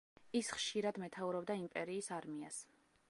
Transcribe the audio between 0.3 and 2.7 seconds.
ის ხშირად მეთაურობდა იმპერიის არმიას.